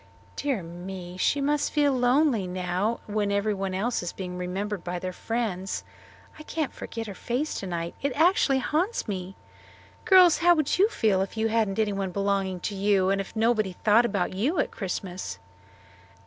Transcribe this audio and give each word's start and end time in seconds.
"Dear 0.35 0.63
me! 0.63 1.15
She 1.17 1.39
must 1.41 1.71
feel 1.71 1.93
lonely 1.93 2.47
now 2.47 3.01
when 3.05 3.31
everybody 3.31 3.77
else 3.77 4.01
is 4.01 4.11
being 4.11 4.35
remembered 4.35 4.83
by 4.83 4.97
their 4.97 5.13
friends. 5.13 5.83
I 6.39 6.41
can't 6.41 6.73
forget 6.73 7.05
her 7.05 7.13
face 7.13 7.53
tonight; 7.53 7.93
it 8.01 8.11
actually 8.15 8.57
haunts 8.57 9.07
me. 9.07 9.35
Girls, 10.05 10.39
how 10.39 10.55
would 10.55 10.79
you 10.79 10.89
feel 10.89 11.21
if 11.21 11.37
you 11.37 11.49
hadn't 11.49 11.77
anyone 11.77 12.09
belonging 12.09 12.59
to 12.61 12.73
you, 12.73 13.11
and 13.11 13.21
if 13.21 13.35
nobody 13.35 13.73
thought 13.73 14.03
about 14.07 14.33
you 14.33 14.57
at 14.57 14.71
Christmas?" 14.71 15.37